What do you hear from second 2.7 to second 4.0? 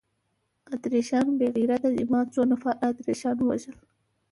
اتریشیان ووژل؟